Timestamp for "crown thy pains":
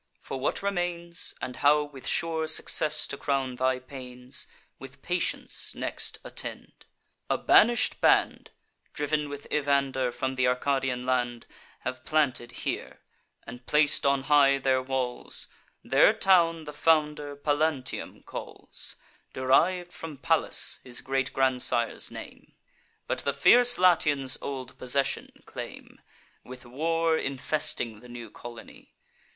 3.17-4.47